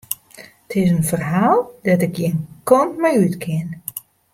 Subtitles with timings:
[0.71, 3.67] It is in ferhaal dêr't ik gjin kant mei út kin.